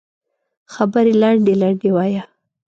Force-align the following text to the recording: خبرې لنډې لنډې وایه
خبرې 0.73 1.13
لنډې 1.21 1.53
لنډې 1.61 1.89
وایه 1.95 2.23